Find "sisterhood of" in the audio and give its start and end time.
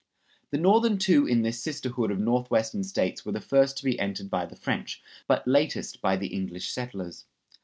1.61-2.17